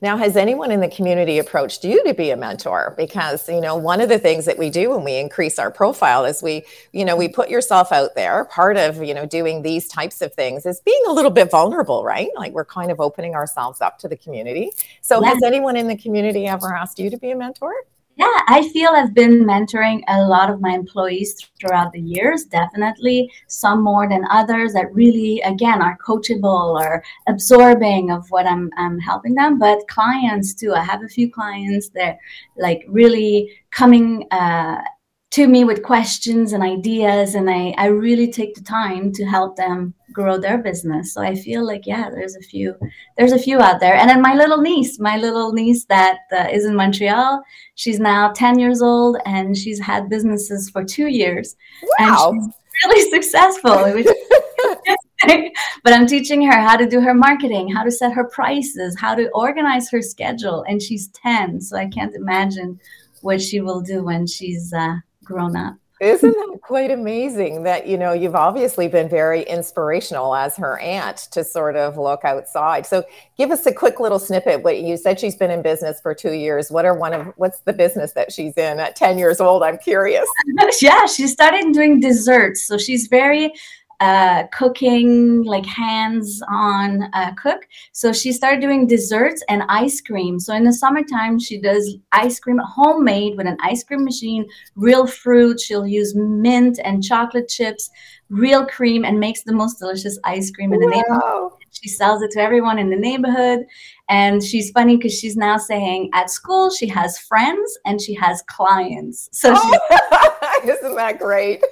Now, 0.00 0.16
has 0.16 0.36
anyone 0.36 0.70
in 0.70 0.80
the 0.80 0.88
community 0.88 1.38
approached 1.38 1.84
you 1.84 2.04
to 2.04 2.14
be 2.14 2.30
a 2.30 2.36
mentor? 2.36 2.94
Because, 2.96 3.48
you 3.48 3.60
know, 3.60 3.76
one 3.76 4.00
of 4.00 4.08
the 4.08 4.18
things 4.18 4.44
that 4.44 4.58
we 4.58 4.70
do 4.70 4.90
when 4.90 5.04
we 5.04 5.16
increase 5.16 5.58
our 5.58 5.70
profile 5.70 6.24
is 6.24 6.42
we, 6.42 6.64
you 6.92 7.04
know, 7.04 7.16
we 7.16 7.28
put 7.28 7.48
yourself 7.48 7.92
out 7.92 8.14
there. 8.14 8.44
Part 8.46 8.76
of, 8.76 9.02
you 9.02 9.14
know, 9.14 9.26
doing 9.26 9.62
these 9.62 9.88
types 9.88 10.20
of 10.20 10.34
things 10.34 10.66
is 10.66 10.80
being 10.80 11.02
a 11.08 11.12
little 11.12 11.30
bit 11.30 11.50
vulnerable, 11.50 12.04
right? 12.04 12.28
Like 12.36 12.52
we're 12.52 12.64
kind 12.64 12.90
of 12.90 13.00
opening 13.00 13.34
ourselves 13.34 13.80
up 13.80 13.98
to 14.00 14.08
the 14.08 14.16
community. 14.16 14.72
So, 15.00 15.22
yeah. 15.22 15.30
has 15.30 15.42
anyone 15.42 15.76
in 15.76 15.88
the 15.88 15.96
community 15.96 16.46
ever 16.46 16.74
asked 16.74 16.98
you 16.98 17.10
to 17.10 17.16
be 17.16 17.30
a 17.30 17.36
mentor? 17.36 17.72
Yeah, 18.16 18.40
I 18.46 18.68
feel 18.72 18.90
I've 18.90 19.12
been 19.12 19.44
mentoring 19.44 20.02
a 20.06 20.22
lot 20.22 20.48
of 20.48 20.60
my 20.60 20.70
employees 20.70 21.34
throughout 21.58 21.92
the 21.92 22.00
years, 22.00 22.44
definitely. 22.44 23.32
Some 23.48 23.82
more 23.82 24.08
than 24.08 24.24
others 24.30 24.72
that 24.74 24.94
really, 24.94 25.40
again, 25.40 25.82
are 25.82 25.98
coachable 25.98 26.80
or 26.80 27.02
absorbing 27.26 28.12
of 28.12 28.30
what 28.30 28.46
I'm, 28.46 28.70
I'm 28.76 29.00
helping 29.00 29.34
them. 29.34 29.58
But 29.58 29.88
clients 29.88 30.54
too. 30.54 30.74
I 30.74 30.84
have 30.84 31.02
a 31.02 31.08
few 31.08 31.28
clients 31.28 31.88
that 31.90 32.18
like 32.56 32.84
really 32.86 33.50
coming 33.72 34.28
uh, 34.30 34.80
to 35.34 35.48
me 35.48 35.64
with 35.64 35.82
questions 35.82 36.52
and 36.52 36.62
ideas 36.62 37.34
and 37.34 37.50
I, 37.50 37.74
I 37.76 37.86
really 37.86 38.30
take 38.30 38.54
the 38.54 38.60
time 38.60 39.10
to 39.14 39.24
help 39.24 39.56
them 39.56 39.92
grow 40.12 40.38
their 40.38 40.58
business. 40.58 41.12
So 41.12 41.22
i 41.22 41.34
feel 41.34 41.66
like 41.66 41.88
yeah 41.88 42.08
there's 42.08 42.36
a 42.36 42.40
few 42.40 42.76
there's 43.18 43.32
a 43.32 43.38
few 43.38 43.58
out 43.58 43.80
there. 43.80 43.96
And 43.96 44.08
then 44.08 44.22
my 44.22 44.34
little 44.34 44.60
niece 44.60 45.00
my 45.00 45.16
little 45.16 45.52
niece 45.52 45.86
that 45.86 46.18
uh, 46.30 46.46
is 46.52 46.64
in 46.64 46.76
montreal 46.76 47.42
she's 47.74 47.98
now 47.98 48.30
10 48.30 48.60
years 48.60 48.80
old 48.80 49.16
and 49.26 49.56
she's 49.56 49.80
had 49.80 50.08
businesses 50.08 50.70
for 50.70 50.84
two 50.84 51.08
years. 51.08 51.56
Wow. 51.98 52.30
and 52.30 52.44
she's 52.44 52.54
really 52.84 53.10
successful 53.10 53.76
but 55.82 55.92
i'm 55.92 56.06
teaching 56.06 56.42
her 56.42 56.60
how 56.60 56.76
to 56.76 56.86
do 56.86 57.00
her 57.00 57.14
marketing 57.14 57.68
how 57.68 57.82
to 57.82 57.90
set 57.90 58.12
her 58.12 58.24
prices 58.24 58.98
how 58.98 59.14
to 59.14 59.28
organize 59.30 59.90
her 59.90 60.02
schedule 60.02 60.64
and 60.68 60.82
she's 60.82 61.08
10 61.08 61.60
so 61.60 61.76
i 61.76 61.86
can't 61.86 62.14
imagine 62.14 62.78
what 63.22 63.40
she 63.40 63.60
will 63.60 63.80
do 63.80 64.04
when 64.04 64.26
she's 64.26 64.72
uh, 64.72 64.96
grown 65.24 65.56
up. 65.56 65.76
Isn't 66.00 66.32
that 66.32 66.58
quite 66.60 66.90
amazing 66.90 67.62
that, 67.62 67.86
you 67.86 67.96
know, 67.96 68.12
you've 68.12 68.34
obviously 68.34 68.88
been 68.88 69.08
very 69.08 69.42
inspirational 69.42 70.34
as 70.34 70.56
her 70.56 70.78
aunt 70.80 71.16
to 71.30 71.44
sort 71.44 71.76
of 71.76 71.96
look 71.96 72.24
outside. 72.24 72.84
So 72.84 73.04
give 73.38 73.52
us 73.52 73.64
a 73.64 73.72
quick 73.72 74.00
little 74.00 74.18
snippet. 74.18 74.64
What 74.64 74.82
you 74.82 74.96
said 74.96 75.20
she's 75.20 75.36
been 75.36 75.52
in 75.52 75.62
business 75.62 76.00
for 76.00 76.12
two 76.12 76.32
years. 76.32 76.68
What 76.68 76.84
are 76.84 76.94
one 76.98 77.12
of, 77.14 77.32
what's 77.36 77.60
the 77.60 77.72
business 77.72 78.12
that 78.12 78.32
she's 78.32 78.54
in 78.54 78.80
at 78.80 78.96
10 78.96 79.18
years 79.18 79.40
old? 79.40 79.62
I'm 79.62 79.78
curious. 79.78 80.28
yeah, 80.82 81.06
she 81.06 81.28
started 81.28 81.72
doing 81.72 82.00
desserts. 82.00 82.66
So 82.66 82.76
she's 82.76 83.06
very 83.06 83.52
uh, 84.00 84.44
cooking, 84.52 85.44
like 85.44 85.66
hands 85.66 86.42
on 86.48 87.04
uh, 87.12 87.32
cook. 87.34 87.66
So 87.92 88.12
she 88.12 88.32
started 88.32 88.60
doing 88.60 88.86
desserts 88.86 89.42
and 89.48 89.62
ice 89.68 90.00
cream. 90.00 90.40
So 90.40 90.54
in 90.54 90.64
the 90.64 90.72
summertime, 90.72 91.38
she 91.38 91.60
does 91.60 91.96
ice 92.12 92.38
cream 92.40 92.58
homemade 92.58 93.36
with 93.36 93.46
an 93.46 93.56
ice 93.62 93.84
cream 93.84 94.04
machine, 94.04 94.46
real 94.76 95.06
fruit. 95.06 95.60
She'll 95.60 95.86
use 95.86 96.14
mint 96.14 96.78
and 96.84 97.02
chocolate 97.02 97.48
chips, 97.48 97.90
real 98.28 98.66
cream, 98.66 99.04
and 99.04 99.20
makes 99.20 99.42
the 99.42 99.54
most 99.54 99.78
delicious 99.78 100.18
ice 100.24 100.50
cream 100.50 100.72
in 100.72 100.80
the 100.80 100.86
wow. 100.86 100.92
neighborhood. 100.92 101.52
She 101.70 101.88
sells 101.88 102.22
it 102.22 102.30
to 102.32 102.40
everyone 102.40 102.78
in 102.78 102.88
the 102.88 102.96
neighborhood. 102.96 103.66
And 104.08 104.42
she's 104.42 104.70
funny 104.70 104.96
because 104.96 105.18
she's 105.18 105.36
now 105.36 105.56
saying 105.56 106.10
at 106.12 106.30
school 106.30 106.70
she 106.70 106.86
has 106.88 107.18
friends 107.18 107.78
and 107.84 108.00
she 108.00 108.14
has 108.14 108.42
clients. 108.42 109.28
So 109.32 109.54
oh, 109.56 110.58
isn't 110.64 110.94
that 110.94 111.18
great? 111.18 111.62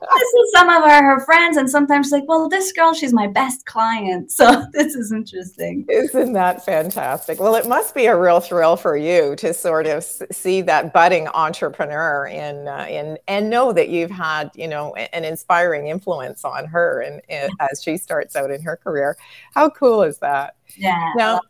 This 0.00 0.28
is 0.28 0.52
some 0.54 0.68
of 0.68 0.82
her, 0.82 1.02
her 1.02 1.20
friends, 1.24 1.56
and 1.56 1.68
sometimes 1.68 2.10
like, 2.10 2.24
well, 2.26 2.48
this 2.48 2.72
girl, 2.72 2.92
she's 2.92 3.12
my 3.12 3.26
best 3.26 3.64
client. 3.66 4.30
So 4.30 4.64
this 4.72 4.94
is 4.94 5.12
interesting. 5.12 5.84
Isn't 5.88 6.32
that 6.34 6.64
fantastic? 6.64 7.40
Well, 7.40 7.54
it 7.54 7.66
must 7.66 7.94
be 7.94 8.06
a 8.06 8.16
real 8.16 8.40
thrill 8.40 8.76
for 8.76 8.96
you 8.96 9.36
to 9.36 9.54
sort 9.54 9.86
of 9.86 10.04
see 10.04 10.62
that 10.62 10.92
budding 10.92 11.28
entrepreneur 11.28 12.26
in, 12.26 12.68
uh, 12.68 12.86
in 12.88 13.18
and 13.28 13.50
know 13.50 13.72
that 13.72 13.88
you've 13.88 14.10
had, 14.10 14.50
you 14.54 14.68
know, 14.68 14.94
an 14.94 15.24
inspiring 15.24 15.88
influence 15.88 16.44
on 16.44 16.66
her 16.66 17.00
and, 17.00 17.22
and 17.28 17.52
as 17.60 17.82
she 17.82 17.96
starts 17.96 18.36
out 18.36 18.50
in 18.50 18.62
her 18.62 18.76
career. 18.76 19.16
How 19.54 19.70
cool 19.70 20.02
is 20.02 20.18
that? 20.18 20.56
Yeah. 20.76 21.12
Now, 21.16 21.40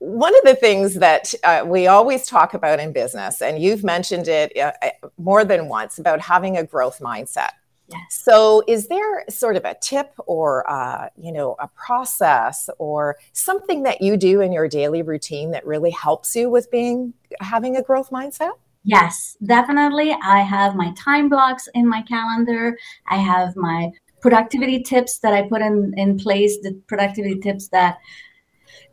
one 0.00 0.34
of 0.34 0.42
the 0.44 0.54
things 0.54 0.94
that 0.94 1.34
uh, 1.44 1.62
we 1.66 1.86
always 1.86 2.26
talk 2.26 2.54
about 2.54 2.80
in 2.80 2.90
business, 2.90 3.42
and 3.42 3.62
you've 3.62 3.84
mentioned 3.84 4.28
it 4.28 4.56
uh, 4.56 4.72
uh, 4.80 4.88
more 5.18 5.44
than 5.44 5.68
once 5.68 5.98
about 5.98 6.20
having 6.20 6.56
a 6.56 6.64
growth 6.64 7.00
mindset. 7.00 7.50
Yes. 7.90 8.22
So, 8.22 8.62
is 8.68 8.88
there 8.88 9.24
sort 9.28 9.56
of 9.56 9.64
a 9.64 9.74
tip 9.80 10.14
or 10.26 10.68
uh, 10.70 11.08
you 11.16 11.32
know 11.32 11.56
a 11.58 11.68
process 11.68 12.70
or 12.78 13.16
something 13.32 13.82
that 13.82 14.00
you 14.00 14.16
do 14.16 14.40
in 14.40 14.52
your 14.52 14.68
daily 14.68 15.02
routine 15.02 15.50
that 15.52 15.66
really 15.66 15.90
helps 15.90 16.36
you 16.36 16.48
with 16.50 16.70
being 16.70 17.14
having 17.40 17.76
a 17.76 17.82
growth 17.82 18.10
mindset? 18.10 18.52
Yes, 18.84 19.36
definitely. 19.44 20.16
I 20.22 20.40
have 20.40 20.74
my 20.74 20.92
time 20.96 21.28
blocks 21.28 21.68
in 21.74 21.88
my 21.88 22.02
calendar. 22.02 22.78
I 23.08 23.16
have 23.16 23.56
my 23.56 23.90
productivity 24.22 24.82
tips 24.82 25.18
that 25.18 25.34
I 25.34 25.48
put 25.48 25.60
in 25.60 25.92
in 25.96 26.18
place. 26.18 26.58
The 26.62 26.80
productivity 26.86 27.40
tips 27.40 27.68
that 27.68 27.98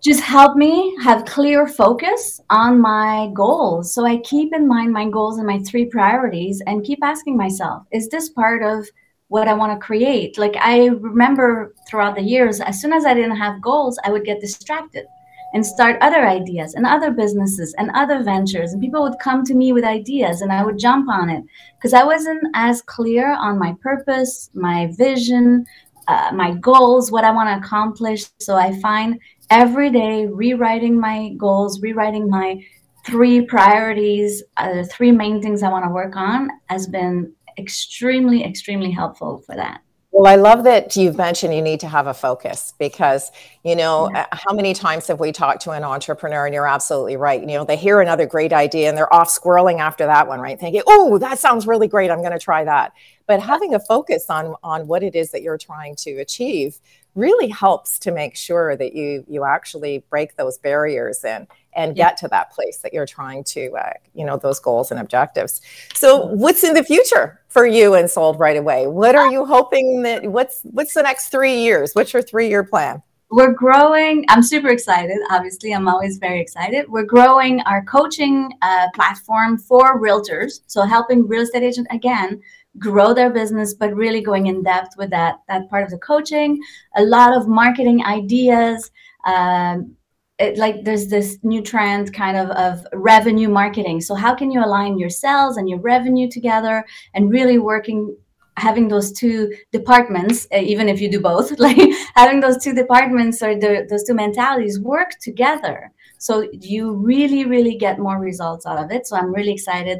just 0.03 0.21
help 0.21 0.55
me 0.55 0.95
have 1.01 1.25
clear 1.25 1.67
focus 1.67 2.39
on 2.49 2.79
my 2.79 3.29
goals. 3.33 3.93
So 3.93 4.05
I 4.05 4.17
keep 4.17 4.53
in 4.53 4.67
mind 4.67 4.93
my 4.93 5.09
goals 5.09 5.37
and 5.37 5.47
my 5.47 5.59
three 5.59 5.85
priorities 5.85 6.61
and 6.67 6.85
keep 6.85 6.99
asking 7.03 7.35
myself, 7.35 7.83
is 7.91 8.07
this 8.09 8.29
part 8.29 8.61
of 8.63 8.87
what 9.29 9.47
I 9.47 9.53
want 9.53 9.73
to 9.73 9.85
create? 9.85 10.37
Like 10.37 10.55
I 10.57 10.87
remember 10.87 11.73
throughout 11.89 12.15
the 12.15 12.21
years, 12.21 12.61
as 12.61 12.79
soon 12.79 12.93
as 12.93 13.05
I 13.05 13.13
didn't 13.13 13.37
have 13.37 13.61
goals, 13.61 13.99
I 14.03 14.11
would 14.11 14.23
get 14.23 14.39
distracted 14.39 15.05
and 15.53 15.65
start 15.65 15.97
other 16.01 16.27
ideas 16.27 16.75
and 16.75 16.85
other 16.85 17.11
businesses 17.11 17.73
and 17.77 17.89
other 17.93 18.21
ventures. 18.21 18.73
And 18.73 18.81
people 18.81 19.01
would 19.01 19.19
come 19.19 19.43
to 19.45 19.55
me 19.55 19.73
with 19.73 19.83
ideas 19.83 20.41
and 20.41 20.51
I 20.51 20.63
would 20.63 20.77
jump 20.77 21.09
on 21.09 21.29
it 21.29 21.43
because 21.77 21.93
I 21.93 22.03
wasn't 22.03 22.43
as 22.53 22.81
clear 22.81 23.33
on 23.33 23.57
my 23.57 23.75
purpose, 23.81 24.49
my 24.53 24.91
vision, 24.97 25.65
uh, 26.07 26.31
my 26.33 26.53
goals, 26.55 27.11
what 27.11 27.23
I 27.23 27.31
want 27.31 27.49
to 27.49 27.65
accomplish. 27.65 28.25
So 28.39 28.55
I 28.55 28.79
find 28.79 29.19
every 29.49 29.89
day 29.89 30.27
rewriting 30.27 30.99
my 30.99 31.33
goals, 31.37 31.81
rewriting 31.81 32.29
my 32.29 32.63
three 33.05 33.41
priorities, 33.41 34.43
uh, 34.57 34.73
the 34.73 34.83
three 34.85 35.11
main 35.11 35.41
things 35.41 35.63
I 35.63 35.69
want 35.69 35.85
to 35.85 35.91
work 35.91 36.15
on 36.15 36.49
has 36.67 36.87
been 36.87 37.33
extremely, 37.57 38.43
extremely 38.43 38.91
helpful 38.91 39.43
for 39.45 39.55
that. 39.55 39.81
Well, 40.11 40.25
I 40.25 40.35
love 40.35 40.63
that 40.63 40.95
you've 40.95 41.15
mentioned 41.15 41.53
you 41.53 41.61
need 41.61 41.79
to 41.81 41.87
have 41.87 42.07
a 42.07 42.13
focus 42.13 42.73
because, 42.79 43.31
you 43.63 43.75
know, 43.75 44.09
yeah. 44.11 44.25
how 44.31 44.51
many 44.51 44.73
times 44.73 45.05
have 45.07 45.19
we 45.19 45.31
talked 45.31 45.61
to 45.63 45.71
an 45.71 45.83
entrepreneur 45.83 46.45
and 46.45 46.55
you're 46.55 46.67
absolutely 46.67 47.17
right. 47.17 47.39
You 47.39 47.45
know, 47.45 47.65
they 47.65 47.75
hear 47.75 48.01
another 48.01 48.25
great 48.25 48.51
idea 48.51 48.89
and 48.89 48.97
they're 48.97 49.13
off 49.13 49.29
squirreling 49.29 49.79
after 49.79 50.07
that 50.07 50.27
one, 50.27 50.39
right? 50.39 50.59
Thinking, 50.59 50.81
oh, 50.87 51.19
that 51.19 51.37
sounds 51.37 51.67
really 51.67 51.87
great. 51.87 52.09
I'm 52.09 52.21
going 52.21 52.31
to 52.31 52.39
try 52.39 52.63
that. 52.63 52.93
But 53.27 53.41
having 53.41 53.75
a 53.75 53.79
focus 53.79 54.25
on 54.29 54.55
on 54.63 54.87
what 54.87 55.03
it 55.03 55.13
is 55.13 55.29
that 55.31 55.43
you're 55.43 55.57
trying 55.57 55.95
to 55.97 56.13
achieve 56.13 56.79
really 57.17 57.49
helps 57.49 57.97
to 57.99 58.11
make 58.11 58.35
sure 58.35 58.77
that 58.77 58.95
you 58.95 59.25
you 59.27 59.43
actually 59.43 60.05
break 60.09 60.35
those 60.35 60.57
barriers 60.59 61.23
and 61.23 61.47
and 61.75 61.95
get 61.95 62.17
to 62.17 62.27
that 62.27 62.51
place 62.51 62.77
that 62.77 62.93
you're 62.93 63.05
trying 63.05 63.43
to 63.43 63.71
uh, 63.75 63.93
you 64.13 64.23
know 64.23 64.37
those 64.37 64.59
goals 64.59 64.91
and 64.91 64.99
objectives. 64.99 65.61
So 65.95 66.27
what's 66.27 66.63
in 66.63 66.75
the 66.75 66.83
future 66.83 67.41
for 67.49 67.65
you 67.65 67.95
and 67.95 68.09
sold 68.09 68.39
right 68.39 68.55
away? 68.55 68.87
What 68.87 69.15
are 69.15 69.31
you 69.31 69.45
hoping 69.45 70.03
that 70.03 70.27
what's 70.27 70.61
what's 70.63 70.93
the 70.93 71.03
next 71.03 71.29
three 71.29 71.57
years? 71.57 71.93
What's 71.93 72.13
your 72.13 72.21
three 72.21 72.47
year 72.47 72.63
plan? 72.63 73.01
We're 73.29 73.51
growing 73.51 74.23
i'm 74.29 74.41
super 74.41 74.69
excited 74.69 75.17
obviously 75.29 75.73
i'm 75.73 75.89
always 75.89 76.17
very 76.17 76.39
excited. 76.39 76.87
We're 76.87 77.03
growing 77.03 77.59
our 77.61 77.83
coaching 77.83 78.53
uh, 78.61 78.87
platform 78.93 79.57
for 79.57 80.01
realtors 80.01 80.61
so 80.67 80.83
helping 80.83 81.27
real 81.27 81.41
estate 81.41 81.63
agent 81.63 81.87
again 81.91 82.41
grow 82.79 83.13
their 83.13 83.29
business 83.29 83.73
but 83.73 83.93
really 83.93 84.21
going 84.21 84.47
in 84.47 84.63
depth 84.63 84.97
with 84.97 85.09
that 85.09 85.35
that 85.47 85.69
part 85.69 85.83
of 85.83 85.89
the 85.89 85.97
coaching. 85.97 86.59
A 86.95 87.03
lot 87.03 87.35
of 87.35 87.47
marketing 87.47 88.03
ideas 88.03 88.91
um, 89.25 89.97
it, 90.39 90.57
like 90.57 90.83
there's 90.83 91.07
this 91.07 91.39
new 91.43 91.61
trend 91.61 92.13
kind 92.13 92.37
of 92.37 92.49
of 92.51 92.85
revenue 92.93 93.49
marketing. 93.49 94.01
So 94.01 94.13
how 94.15 94.35
can 94.35 94.51
you 94.51 94.63
align 94.63 94.99
your 94.99 95.09
sales 95.09 95.57
and 95.57 95.67
your 95.67 95.79
revenue 95.79 96.29
together 96.29 96.85
and 97.13 97.31
really 97.31 97.57
working 97.57 98.15
having 98.57 98.87
those 98.87 99.11
two 99.11 99.53
departments 99.71 100.47
uh, 100.51 100.57
even 100.57 100.89
if 100.89 100.99
you 100.99 101.11
do 101.11 101.19
both 101.19 101.59
like 101.59 101.77
having 102.15 102.39
those 102.39 102.57
two 102.63 102.73
departments 102.73 103.41
or 103.43 103.53
the, 103.55 103.85
those 103.89 104.03
two 104.03 104.13
mentalities 104.13 104.79
work 104.79 105.11
together. 105.21 105.91
So 106.19 106.47
you 106.51 106.93
really 106.93 107.45
really 107.45 107.75
get 107.75 107.99
more 107.99 108.19
results 108.19 108.65
out 108.65 108.83
of 108.83 108.91
it. 108.91 109.07
So 109.07 109.15
i'm 109.15 109.33
really 109.33 109.53
excited 109.53 109.99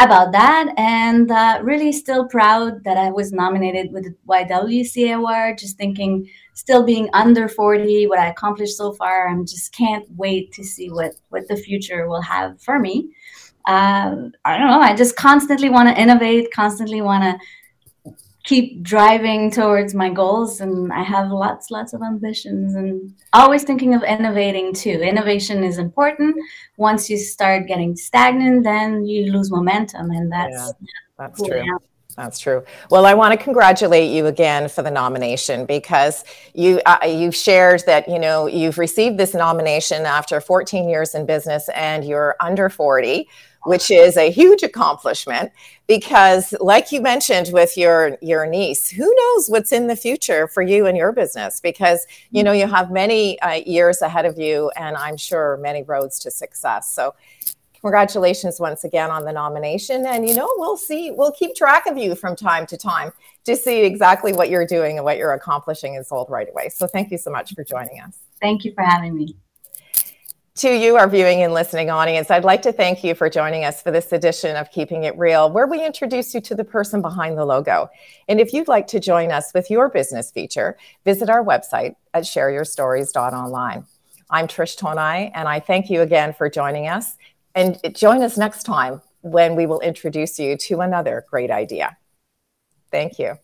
about 0.00 0.32
that 0.32 0.74
and 0.76 1.30
uh, 1.30 1.60
really 1.62 1.92
still 1.92 2.26
proud 2.26 2.82
that 2.84 2.96
I 2.96 3.10
was 3.10 3.32
nominated 3.32 3.92
with 3.92 4.04
the 4.04 4.14
YWCA 4.28 5.16
award. 5.16 5.58
Just 5.58 5.76
thinking, 5.76 6.28
still 6.54 6.82
being 6.82 7.08
under 7.12 7.48
40, 7.48 8.08
what 8.08 8.18
I 8.18 8.28
accomplished 8.28 8.76
so 8.76 8.92
far, 8.92 9.28
I'm 9.28 9.46
just 9.46 9.72
can't 9.72 10.04
wait 10.16 10.52
to 10.52 10.64
see 10.64 10.90
what, 10.90 11.14
what 11.28 11.46
the 11.48 11.56
future 11.56 12.08
will 12.08 12.22
have 12.22 12.60
for 12.60 12.78
me. 12.78 13.10
Uh, 13.66 14.28
I 14.44 14.58
don't 14.58 14.68
know. 14.68 14.80
I 14.80 14.94
just 14.94 15.16
constantly 15.16 15.70
want 15.70 15.88
to 15.88 16.00
innovate, 16.00 16.52
constantly 16.52 17.00
want 17.00 17.22
to 17.24 17.46
keep 18.44 18.82
driving 18.82 19.50
towards 19.50 19.94
my 19.94 20.10
goals 20.10 20.60
and 20.60 20.92
i 20.92 21.02
have 21.02 21.30
lots 21.30 21.70
lots 21.70 21.94
of 21.94 22.02
ambitions 22.02 22.74
and 22.74 23.14
always 23.32 23.64
thinking 23.64 23.94
of 23.94 24.02
innovating 24.02 24.72
too. 24.72 25.00
Innovation 25.02 25.64
is 25.64 25.78
important. 25.78 26.36
Once 26.76 27.10
you 27.10 27.18
start 27.18 27.66
getting 27.66 27.96
stagnant 27.96 28.64
then 28.64 29.04
you 29.04 29.32
lose 29.32 29.50
momentum 29.50 30.10
and 30.10 30.30
that's 30.30 30.52
yeah, 30.52 30.88
that's 31.18 31.38
cool. 31.38 31.48
true. 31.48 31.78
That's 32.16 32.38
true. 32.38 32.64
Well, 32.90 33.06
I 33.06 33.14
want 33.14 33.36
to 33.36 33.42
congratulate 33.42 34.12
you 34.12 34.26
again 34.26 34.68
for 34.68 34.82
the 34.82 34.90
nomination 34.90 35.66
because 35.66 36.24
you 36.54 36.80
uh, 36.86 36.98
you 37.04 37.32
shared 37.32 37.82
that 37.86 38.08
you 38.08 38.20
know 38.20 38.46
you've 38.46 38.78
received 38.78 39.18
this 39.18 39.34
nomination 39.34 40.06
after 40.06 40.40
14 40.40 40.88
years 40.88 41.16
in 41.16 41.26
business 41.26 41.68
and 41.74 42.04
you're 42.04 42.36
under 42.38 42.68
40, 42.68 43.28
which 43.64 43.90
is 43.90 44.16
a 44.16 44.30
huge 44.30 44.62
accomplishment 44.62 45.52
because 45.86 46.54
like 46.60 46.92
you 46.92 47.00
mentioned 47.00 47.50
with 47.52 47.76
your 47.76 48.16
your 48.20 48.46
niece 48.46 48.90
who 48.90 49.04
knows 49.04 49.48
what's 49.48 49.72
in 49.72 49.86
the 49.86 49.96
future 49.96 50.48
for 50.48 50.62
you 50.62 50.86
and 50.86 50.96
your 50.96 51.12
business 51.12 51.60
because 51.60 52.06
you 52.30 52.42
know 52.42 52.52
you 52.52 52.66
have 52.66 52.90
many 52.90 53.38
uh, 53.40 53.60
years 53.66 54.00
ahead 54.02 54.24
of 54.24 54.38
you 54.38 54.70
and 54.76 54.96
i'm 54.96 55.16
sure 55.16 55.58
many 55.58 55.82
roads 55.82 56.18
to 56.18 56.30
success 56.30 56.94
so 56.94 57.14
Congratulations 57.84 58.58
once 58.58 58.82
again 58.84 59.10
on 59.10 59.26
the 59.26 59.32
nomination. 59.32 60.06
And, 60.06 60.26
you 60.26 60.34
know, 60.34 60.48
we'll 60.56 60.78
see, 60.78 61.10
we'll 61.10 61.32
keep 61.32 61.54
track 61.54 61.84
of 61.84 61.98
you 61.98 62.14
from 62.14 62.34
time 62.34 62.64
to 62.68 62.78
time 62.78 63.12
to 63.44 63.54
see 63.54 63.84
exactly 63.84 64.32
what 64.32 64.48
you're 64.48 64.66
doing 64.66 64.96
and 64.96 65.04
what 65.04 65.18
you're 65.18 65.34
accomplishing 65.34 65.94
in 65.94 66.02
Sold 66.02 66.30
Right 66.30 66.48
Away. 66.48 66.70
So 66.70 66.86
thank 66.86 67.10
you 67.10 67.18
so 67.18 67.30
much 67.30 67.52
for 67.52 67.62
joining 67.62 68.00
us. 68.00 68.16
Thank 68.40 68.64
you 68.64 68.72
for 68.72 68.82
having 68.82 69.14
me. 69.14 69.36
To 70.58 70.70
you, 70.70 70.94
our 70.94 71.08
viewing 71.08 71.42
and 71.42 71.52
listening 71.52 71.90
audience, 71.90 72.30
I'd 72.30 72.44
like 72.44 72.62
to 72.62 72.70
thank 72.70 73.02
you 73.02 73.16
for 73.16 73.28
joining 73.28 73.64
us 73.64 73.82
for 73.82 73.90
this 73.90 74.12
edition 74.12 74.54
of 74.54 74.70
Keeping 74.70 75.02
It 75.02 75.18
Real, 75.18 75.50
where 75.50 75.66
we 75.66 75.84
introduce 75.84 76.32
you 76.32 76.40
to 76.42 76.54
the 76.54 76.62
person 76.62 77.02
behind 77.02 77.36
the 77.36 77.44
logo. 77.44 77.90
And 78.28 78.38
if 78.38 78.52
you'd 78.52 78.68
like 78.68 78.86
to 78.88 79.00
join 79.00 79.32
us 79.32 79.52
with 79.52 79.68
your 79.68 79.88
business 79.88 80.30
feature, 80.30 80.78
visit 81.04 81.28
our 81.28 81.44
website 81.44 81.96
at 82.14 82.22
shareyourstories.online. 82.22 83.84
I'm 84.30 84.46
Trish 84.46 84.78
Tonai, 84.78 85.32
and 85.34 85.48
I 85.48 85.58
thank 85.58 85.90
you 85.90 86.02
again 86.02 86.32
for 86.32 86.48
joining 86.48 86.86
us. 86.86 87.16
And 87.56 87.80
join 87.92 88.22
us 88.22 88.38
next 88.38 88.62
time 88.62 89.02
when 89.22 89.56
we 89.56 89.66
will 89.66 89.80
introduce 89.80 90.38
you 90.38 90.56
to 90.56 90.82
another 90.82 91.24
great 91.28 91.50
idea. 91.50 91.96
Thank 92.92 93.18
you. 93.18 93.38